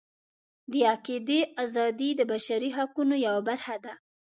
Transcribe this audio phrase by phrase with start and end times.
[0.71, 3.93] د عقیدې ازادي د بشري حقونو یوه برخه ده.